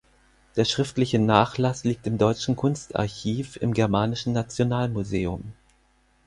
[0.55, 5.53] Der schriftliche Nachlass liegt im Deutschen Kunstarchiv im Germanischen Nationalmuseum.